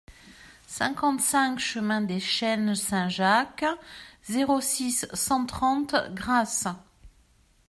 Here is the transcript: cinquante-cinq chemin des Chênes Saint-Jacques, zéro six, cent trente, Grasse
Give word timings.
cinquante-cinq 0.65 1.59
chemin 1.59 2.01
des 2.01 2.19
Chênes 2.19 2.73
Saint-Jacques, 2.73 3.63
zéro 4.23 4.59
six, 4.59 5.05
cent 5.13 5.45
trente, 5.45 5.93
Grasse 6.15 6.65